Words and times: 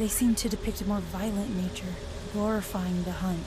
They 0.00 0.08
seem 0.08 0.34
to 0.36 0.48
depict 0.48 0.80
a 0.80 0.86
more 0.86 1.00
violent 1.00 1.54
nature, 1.54 1.92
glorifying 2.32 3.02
the 3.02 3.12
hunt. 3.12 3.44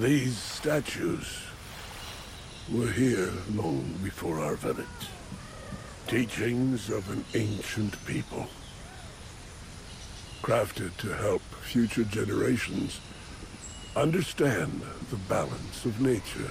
These 0.00 0.38
statues 0.38 1.42
were 2.72 2.90
here 2.90 3.30
long 3.52 3.98
before 4.02 4.40
our 4.40 4.54
village. 4.54 4.86
Teachings 6.06 6.88
of 6.88 7.10
an 7.10 7.22
ancient 7.34 8.02
people. 8.06 8.46
Crafted 10.40 10.96
to 10.96 11.14
help 11.14 11.42
future 11.60 12.04
generations 12.04 12.98
understand 13.94 14.80
the 15.10 15.16
balance 15.16 15.84
of 15.84 16.00
nature. 16.00 16.50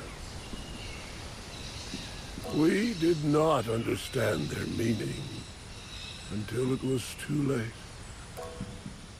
We 2.55 2.93
did 2.93 3.25
not 3.25 3.67
understand 3.67 4.41
their 4.49 4.67
meaning 4.77 5.23
until 6.31 6.71
it 6.71 6.83
was 6.83 7.15
too 7.25 7.41
late. 7.41 7.88